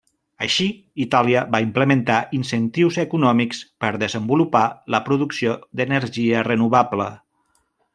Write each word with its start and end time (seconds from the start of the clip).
Així, 0.43 0.65
Itàlia 1.03 1.43
va 1.55 1.59
implementar 1.65 2.17
incentius 2.39 2.99
econòmics 3.05 3.63
per 3.85 3.93
desenvolupar 4.07 4.65
la 4.97 5.05
producció 5.11 5.57
d'energia 5.83 6.47
renovable. 6.53 7.13